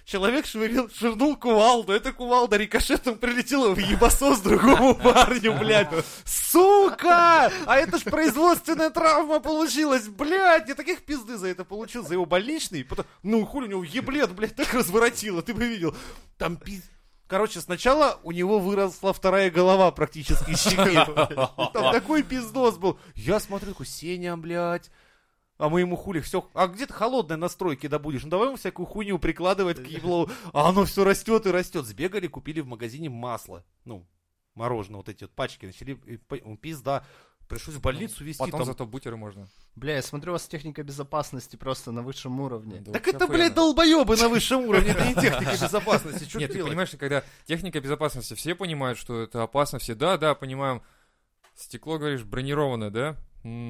[0.05, 1.91] Человек швырил, швырнул кувалду.
[1.91, 5.89] Эта кувалда рикошетом прилетела в ебасос другому парню, блядь.
[6.23, 7.51] Сука!
[7.65, 10.69] А это ж производственная травма получилась, блядь.
[10.69, 12.85] Я таких пизды за это получил, за его больничный.
[12.85, 15.93] Потом, ну, хули у него еблет, блядь, так разворотило, ты бы видел.
[16.37, 16.83] Там пиз...
[17.27, 20.97] Короче, сначала у него выросла вторая голова практически из щеки.
[21.73, 22.97] Там такой пиздос был.
[23.15, 24.89] Я смотрю, такой, Сеня, блядь.
[25.57, 28.23] А мы ему хули, все, а где ты холодной настройки добудешь?
[28.23, 30.29] Ну давай ему всякую хуйню прикладывать к еблу.
[30.53, 31.85] А оно все растет и растет.
[31.85, 33.63] Сбегали, купили в магазине масло.
[33.83, 34.05] Ну,
[34.53, 35.65] мороженое, вот эти вот пачки.
[35.65, 35.99] Начали,
[36.45, 37.03] ну, пизда.
[37.47, 38.39] Пришлось в больницу везти.
[38.43, 39.47] Потом там- зато бутеры можно.
[39.75, 42.81] Бля, я смотрю, у вас техника безопасности просто на высшем уровне.
[42.81, 43.33] Да Так это, охуенно.
[43.33, 46.25] блядь, долбоебы на высшем уровне, это не техника безопасности.
[46.27, 50.17] Что Нет, ты понимаешь, что когда техника безопасности, все понимают, что это опасно, все, да,
[50.17, 50.81] да, понимаем.
[51.55, 53.15] Стекло, говоришь, бронированное, да?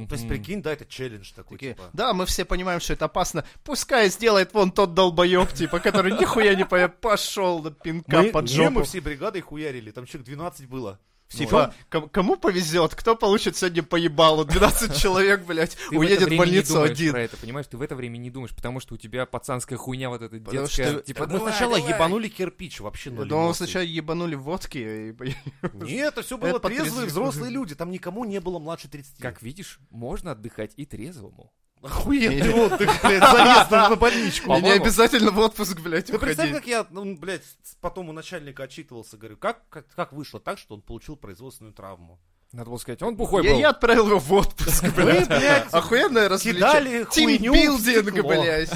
[0.09, 1.89] То есть, прикинь, да, это челлендж такой, Такие, типа.
[1.93, 3.45] Да, мы все понимаем, что это опасно.
[3.63, 8.71] Пускай сделает вон тот долбоеб, типа, который нихуя не пошел на пинка Мы, под жопу.
[8.71, 10.99] мы всей бригадой хуярили, там человек 12 было.
[11.29, 14.45] Типа, ком- кому повезет, кто получит сегодня поебалу?
[14.45, 17.11] 12 человек, блядь, Ты в уедет в не больницу один.
[17.11, 17.67] про это, понимаешь?
[17.67, 20.65] Ты в это время не думаешь, потому что у тебя пацанская хуйня вот эта Потому
[20.67, 20.91] детская.
[20.93, 21.93] что- Типа, мы давай, сначала давай.
[21.93, 23.65] ебанули кирпич, вообще Я ноль думал, эмоций.
[23.65, 25.35] сначала ебанули водки и...
[25.73, 29.17] Нет, это все было Это трезвые взрослые люди, там никому не было младше 30.
[29.19, 31.51] Как видишь, можно отдыхать и трезвому.
[31.81, 34.51] Охуенный отдых, блядь, заездом на больничку.
[34.53, 36.55] Мне не обязательно в отпуск, блядь, Ты представь, уходить.
[36.55, 37.43] как я, ну, блядь,
[37.81, 42.19] потом у начальника отчитывался, говорю, как, как, как вышло так, что он получил производственную травму?
[42.57, 43.59] Надо было сказать, он бухой Я, был.
[43.59, 45.27] я отправил его в отпуск, Вы, блядь.
[45.27, 47.37] блядь, Охуенное кидали развлечение.
[47.37, 48.71] Тимбилдинг, блядь.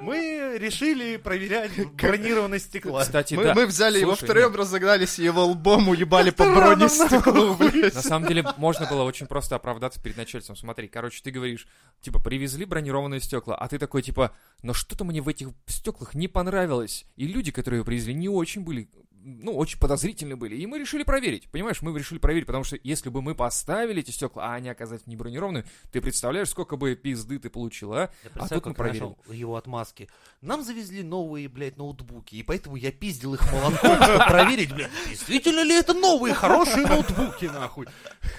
[0.00, 3.02] мы решили проверять бронированность стекла.
[3.02, 3.54] Кстати, Мы, да.
[3.54, 7.94] мы взяли его Слушай, втроем, разогнались, и его лбом уебали по бронестеклу, блядь.
[7.94, 10.56] На самом деле, можно было очень просто оправдаться перед начальством.
[10.56, 11.68] Смотри, короче, ты говоришь,
[12.00, 14.32] типа, привезли бронированные стекла, а ты такой, типа,
[14.62, 17.04] но что-то мне в этих стеклах не понравилось.
[17.14, 18.88] И люди, которые привезли, не очень были,
[19.28, 20.56] ну, очень подозрительны были.
[20.56, 21.50] И мы решили проверить.
[21.50, 25.06] Понимаешь, мы решили проверить, потому что если бы мы поставили эти стекла, а они оказались
[25.06, 28.10] не бронированные, ты представляешь, сколько бы пизды ты получил, а?
[28.24, 30.08] Я А представляю, тут мы нашел его отмазки.
[30.40, 35.62] Нам завезли новые, блядь, ноутбуки, и поэтому я пиздил их молотком, чтобы проверить, блядь, действительно
[35.62, 37.86] ли это новые хорошие ноутбуки, нахуй.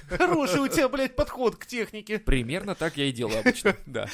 [0.08, 2.19] Хороший у тебя, блядь, подход к технике.
[2.19, 4.08] Примерно так я и делаю обычно, да.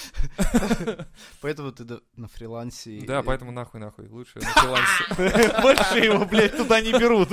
[1.42, 1.86] Поэтому ты
[2.16, 3.02] на фрилансе.
[3.06, 4.08] Да, поэтому нахуй, нахуй.
[4.08, 5.62] Лучше на фрилансе.
[5.62, 7.30] Больше его, блядь, туда не берут.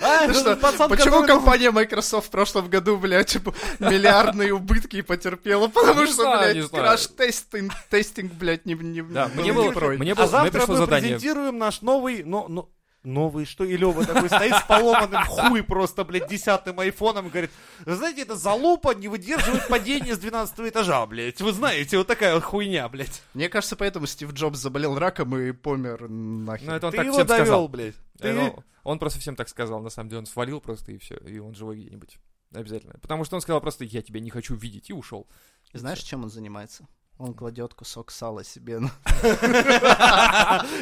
[0.00, 5.68] А, пацан, Почему компания Microsoft в прошлом году, блядь, типа, миллиардные убытки потерпела?
[5.68, 10.24] Потому Не что, блядь, краш-тестинг, тестинг, блядь, не, Да, не мне было, мне А было,
[10.40, 11.10] мне завтра мы задание.
[11.14, 12.68] презентируем наш новый, но, но-
[13.02, 17.50] новый, что и Лева такой стоит с поломанным хуй просто, блядь, десятым айфоном и говорит,
[17.86, 21.40] «Вы знаете, это залупа не выдерживает падение с 12 этажа, блядь.
[21.40, 23.22] Вы знаете, вот такая вот хуйня, блядь.
[23.34, 26.66] Мне кажется, поэтому Стив Джобс заболел раком и помер нахер.
[26.68, 27.68] Ну, это он Ты так его всем довел, сказал.
[27.68, 27.94] блядь.
[28.18, 31.38] Ты- Он просто всем так сказал, на самом деле он свалил просто и все, и
[31.38, 32.18] он живой где-нибудь.
[32.54, 32.94] Обязательно.
[33.00, 35.28] Потому что он сказал просто, я тебя не хочу видеть, и ушел.
[35.72, 36.86] Знаешь, чем он занимается?
[37.20, 38.90] Он кладет кусок сала себе на...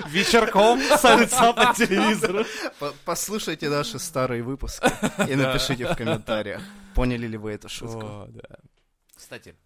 [0.07, 2.45] Вечерком сальца по телевизору.
[2.79, 4.87] По- Послушайте наши старые выпуски
[5.29, 6.63] и напишите в комментариях,
[6.95, 8.29] поняли ли вы эту шутку.
[9.17, 9.57] Кстати,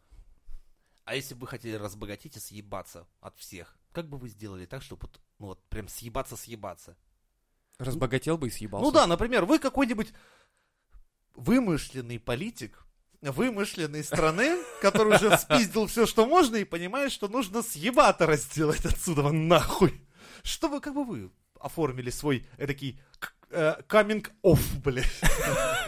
[1.04, 4.82] а если бы вы хотели разбогатеть и съебаться от всех, как бы вы сделали так,
[4.82, 6.96] чтобы вот, ну вот прям съебаться-съебаться?
[7.76, 8.82] Разбогател бы и съебался.
[8.87, 10.14] Ну да, например, вы какой-нибудь
[11.35, 12.87] вымышленный политик,
[13.22, 19.22] вымышленной страны, который уже спиздил все, что можно, и понимает, что нужно съебатора сделать отсюда
[19.22, 20.02] вон нахуй.
[20.42, 21.30] Чтобы, как бы вы
[21.61, 25.06] оформили свой эдакий к- э, coming off, блядь.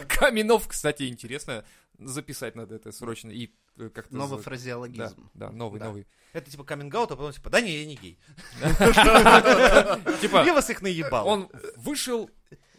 [0.07, 1.65] Каменов, кстати, интересно.
[1.99, 3.29] Записать надо это срочно.
[3.31, 4.15] И э, как-то...
[4.15, 5.29] Новый за- Да, фразеологизм.
[5.33, 5.85] да, новый, Да.
[5.87, 6.07] новый.
[6.31, 8.17] Это типа out, а потом типа, да не, я не гей.
[10.21, 11.27] Типа, Я вас их наебал.
[11.27, 12.29] он вышел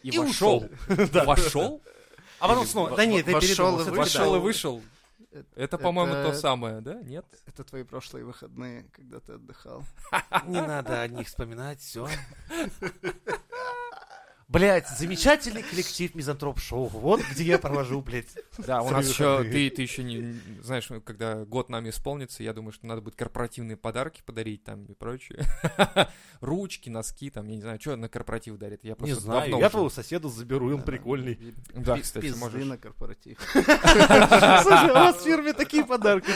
[0.03, 0.67] и вошел.
[0.87, 1.81] Вошел?
[2.39, 3.97] А потом снова, да нет, я Вошел передумал.
[3.97, 4.83] Вошел и вышел.
[5.31, 6.95] Это- Это, по-моему, это- то самое, да?
[7.03, 7.25] Нет?
[7.45, 9.83] Это твои прошлые выходные, когда ты отдыхал.
[10.45, 12.07] Не надо о них вспоминать, все.
[14.49, 16.85] Блять, замечательный коллектив Мизантроп Шоу.
[16.87, 18.27] Вот где я провожу, блядь.
[18.57, 22.53] Да, у нас еще, ты, ты еще не, не- знаешь, когда год нам исполнится, я
[22.53, 25.43] думаю, что надо будет корпоративные подарки подарить там и прочее.
[26.39, 28.85] Ручки, носки, там, я не знаю, что на корпоратив дарит.
[28.85, 31.37] Я Не просто знаю, давно я уже- твоего соседа заберу, он прикольный.
[31.73, 32.65] Да, Пи- кстати, Пизды можешь.
[32.65, 33.37] на корпоратив.
[33.51, 36.31] Слушай, у вас в фирме такие подарки.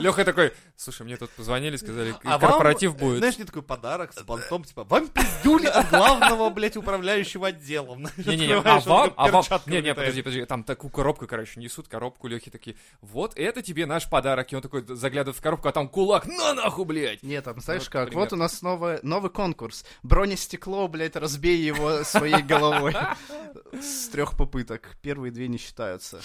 [0.00, 3.18] Леха такой, слушай, мне тут позвонили, сказали, А корпоратив будет.
[3.18, 5.88] Знаешь, не такой подарок с бантом, типа, вам пиздюли от
[6.32, 8.06] главного, блядь, управляющего отделом.
[8.16, 12.50] Не-не-не, а вам, а вам, не-не, подожди, подожди, там такую коробку, короче, несут коробку, Лехи
[12.50, 16.26] такие, вот это тебе наш подарок, и он такой заглядывает в коробку, а там кулак,
[16.26, 17.22] на нахуй, блядь!
[17.22, 18.24] Нет, там знаешь как, пример.
[18.24, 19.84] вот у нас новое, новый конкурс.
[20.02, 22.94] Бронестекло, блядь, разбей его своей головой.
[23.72, 24.96] С трех попыток.
[25.00, 26.20] Первые две не считаются.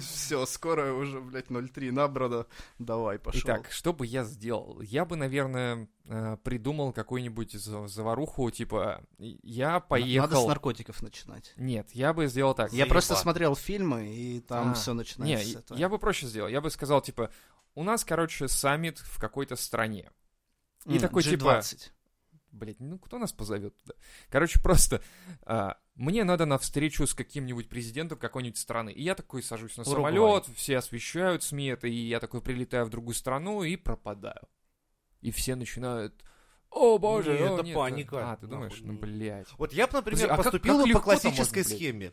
[0.00, 2.46] Все, скоро уже, блядь, 0,3 набрано.
[2.78, 3.42] Давай, пошел.
[3.44, 4.80] Итак, что бы я сделал?
[4.80, 10.48] Я бы, наверное, э, придумал какую-нибудь за- заваруху, типа, я Надо с поехал...
[10.48, 11.52] наркотиков начинать.
[11.56, 12.72] Нет, я бы сделал так.
[12.72, 15.78] Я просто смотрел фильмы, и там А, все начинается этого.
[15.78, 16.48] я бы проще сделал.
[16.48, 17.30] Я бы сказал, типа,
[17.74, 20.10] у нас, короче, саммит в какой-то стране.
[20.86, 21.90] И такой, типа, G20.
[22.58, 23.94] Блять, ну кто нас позовет туда?
[24.30, 25.02] Короче, просто
[25.42, 28.90] а, мне надо на встречу с каким-нибудь президентом какой-нибудь страны.
[28.90, 30.12] И я такой сажусь на Уругвай.
[30.12, 34.48] самолет, все освещают СМИ это, и я такой прилетаю в другую страну и пропадаю.
[35.20, 36.14] И все начинают.
[36.70, 38.32] О боже, Не, о, это нет, паника.
[38.32, 39.08] А, ты думаешь, ну Нахуй.
[39.08, 39.46] блять.
[39.56, 41.66] Вот я бы, например, а как- поступил как бы по классической можно, блядь?
[41.66, 42.12] схеме.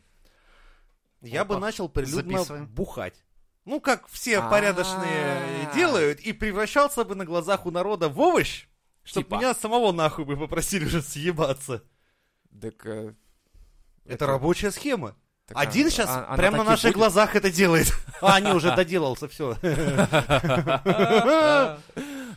[1.22, 1.56] Я Опа.
[1.56, 2.68] бы начал прилюдно Записываем.
[2.68, 3.16] бухать.
[3.66, 4.50] Ну, как все А-а-а.
[4.52, 8.68] порядочные делают, и превращался бы на глазах у народа в овощ,
[9.06, 9.36] чтобы Типа.
[9.38, 11.84] меня самого нахуй бы попросили уже съебаться.
[12.62, 12.86] Так.
[12.86, 13.14] э,
[14.06, 15.16] Это рабочая схема.
[15.46, 16.96] так Один а- сейчас а- прямо на наших будет?
[16.98, 17.94] глазах это делает.
[18.22, 19.56] А, они уже доделался, все.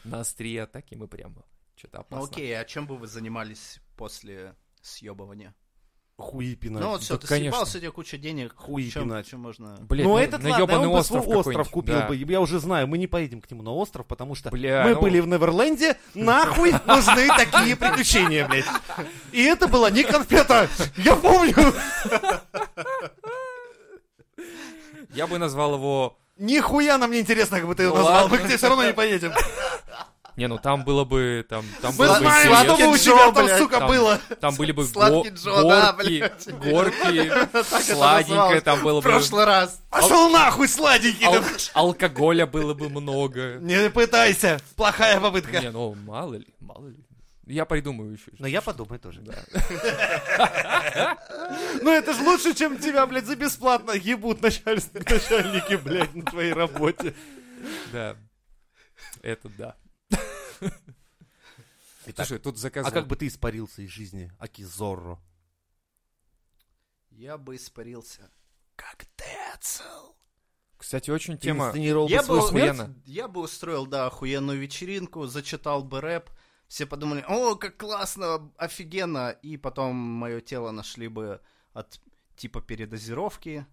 [0.05, 1.45] На острие атаки мы прямо.
[1.77, 2.27] Что-то Ну опасно.
[2.37, 5.55] окей, а чем бы вы занимались после съебывания?
[6.19, 6.83] Хуи пинать.
[6.83, 7.53] Ну вот все, да, ты конечно.
[7.53, 8.53] съебался, у тебя куча денег.
[8.57, 9.29] Хуи чем, пинать.
[9.29, 9.77] чем можно...
[9.83, 12.09] Блядь, ну, на- этот на ладно, он бы остров свой остров купил да.
[12.09, 12.17] бы.
[12.17, 15.01] Я уже знаю, мы не поедем к нему на остров, потому что Бля, мы ну-
[15.01, 18.65] были в Неверленде, нахуй нужны такие приключения, блядь.
[19.31, 21.55] И это было не конфета, я помню.
[25.15, 26.19] Я бы назвал его...
[26.37, 28.85] Нихуя нам не интересно, как бы ты его Ну назвал, мы к тебе все равно
[28.85, 29.33] не поедем.
[30.39, 31.45] Не, ну там было бы...
[31.49, 32.65] Там, там Мы было бы знаем, интересно.
[32.65, 33.89] что бы у тебя там, блядь, сука, там.
[33.89, 34.21] было.
[34.41, 36.59] Там были бы го- Джо, да, горки, блядь.
[36.59, 37.33] горки,
[37.93, 39.11] сладенькое там было В бы.
[39.11, 39.81] прошлый раз.
[39.91, 41.27] Пошел нахуй, сладенький.
[41.27, 41.43] Ал-
[41.75, 43.59] алкоголя было бы много.
[43.61, 45.61] Не пытайся, плохая попытка.
[45.61, 46.97] Не, ну мало ли, мало ли.
[47.47, 48.31] Я придумаю еще.
[48.39, 49.21] Но я подумаю тоже.
[49.23, 49.35] Да.
[51.83, 57.15] Ну это ж лучше, чем тебя, блядь, за бесплатно ебут начальники, блядь, на твоей работе.
[57.93, 58.17] Да.
[59.23, 59.75] Это да.
[62.07, 62.95] Итак, Слушай, тут а заказывал.
[62.95, 65.21] как бы ты испарился из жизни Аки Зорро?
[67.11, 68.31] Я бы испарился.
[68.77, 70.15] Как Децл.
[70.79, 71.73] Кстати, очень Ты тема...
[71.75, 72.95] Я бы, охуенно.
[73.05, 76.31] я бы устроил, да, охуенную вечеринку, зачитал бы рэп,
[76.69, 81.41] все подумали, о, как классно, офигенно, и потом мое тело нашли бы
[81.73, 82.01] от
[82.37, 83.67] типа передозировки,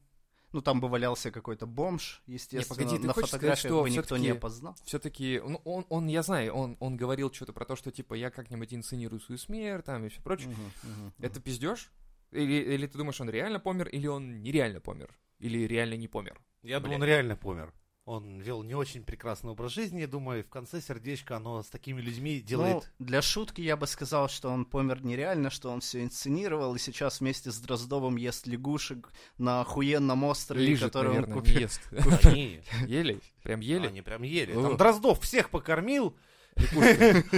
[0.56, 4.18] ну там бы валялся какой-то бомж, естественно, погоди, ты на сказать, фотографиях что бы никто
[4.18, 4.76] не опознал.
[4.86, 8.32] Все-таки, он, он, он, я знаю, он, он говорил что-то про то, что, типа, я
[8.32, 10.48] как-нибудь инсценирую свою смерть, там, и все прочее.
[10.48, 11.92] Мгм, мгм, Это пиздеж?
[12.32, 15.14] Или, или ты думаешь, он реально помер, или он нереально помер?
[15.40, 16.40] Или реально не помер?
[16.64, 17.74] Я думаю, он реально помер.
[18.06, 22.00] Он вел не очень прекрасный образ жизни, я думаю, в конце сердечко оно с такими
[22.00, 22.88] людьми делает...
[23.00, 26.80] Ну, для шутки я бы сказал, что он помер нереально, что он все инсценировал, и
[26.80, 31.62] сейчас вместе с Дроздовым ест лягушек на охуенном острове, Лежит, который наверное, он купил.
[31.62, 31.82] ест.
[32.24, 33.20] Они, Ели?
[33.42, 33.88] Прям ели?
[33.88, 34.54] они прям ели.
[34.54, 36.16] Там Дроздов всех покормил,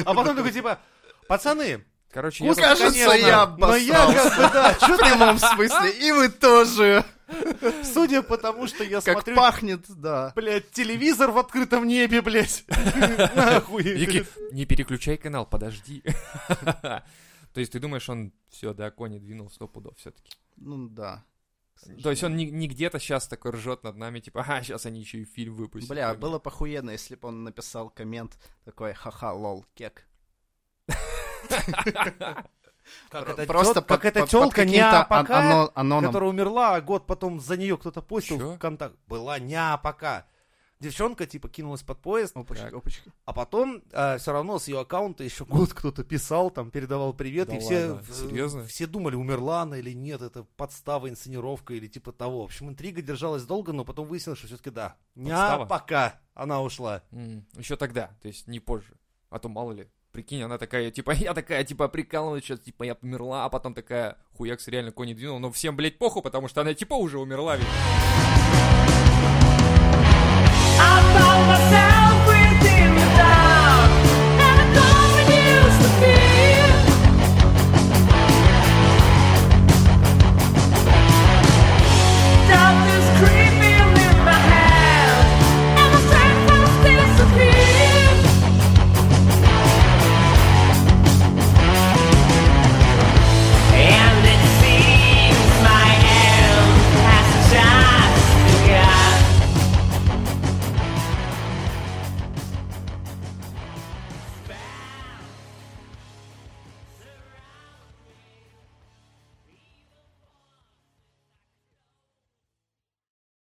[0.06, 0.80] а потом такой типа,
[1.30, 6.30] пацаны, Короче, я Кажется, я но я как бы, да, В прямом смысле, и вы
[6.30, 7.06] тоже.
[7.84, 10.32] судя по тому, что я Как смотрю, пахнет, да.
[10.36, 12.64] блядь, телевизор в открытом небе, блядь.
[13.36, 13.84] Нахуй.
[13.84, 16.04] Вики, не переключай канал, подожди.
[16.48, 20.32] То есть ты думаешь, он все, да, кони двинул сто пудов все-таки.
[20.58, 21.26] Ну да.
[22.02, 25.00] То есть он не, не где-то сейчас такой ржет над нами, типа, ага, сейчас они
[25.02, 25.90] еще и фильм выпустят.
[25.90, 30.07] Бля, было похуенно, если бы он написал коммент такой, ха-ха, лол, кек.
[33.10, 34.80] Как это Просто как эта под не
[35.10, 36.06] пока, ан- ано- аноном.
[36.06, 38.52] которая умерла, а год потом за нее кто-то постил Чё?
[38.54, 38.96] в контакт.
[39.08, 40.26] Была не пока.
[40.80, 43.12] Девчонка, типа, кинулась под поезд, Опачки, опачки.
[43.26, 47.56] а потом все равно с ее аккаунта еще год кто-то писал, там, передавал привет, Да
[47.56, 48.14] и все, ладно?
[48.14, 48.64] Серьезно?
[48.66, 52.42] все думали, умерла она или нет, это подстава, инсценировка или типа того.
[52.44, 54.96] В общем, интрига держалась долго, но потом выяснилось, что все-таки да.
[55.16, 55.32] Не
[55.66, 57.02] пока она ушла.
[57.58, 58.94] еще тогда, то есть не позже.
[59.32, 59.90] А то мало ли.
[60.18, 64.18] Прикинь, она такая, типа, я такая, типа, прикалываюсь, сейчас, типа, я померла, а потом такая,
[64.36, 67.68] хуякс реально кони двинул, но всем, блядь, похуй, потому что она, типа, уже умерла ведь.